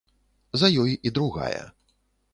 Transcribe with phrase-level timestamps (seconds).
[0.61, 1.63] За ёй і другая.